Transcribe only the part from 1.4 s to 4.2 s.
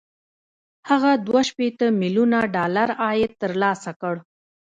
شپېته ميليونه ډالر عاید ترلاسه کړ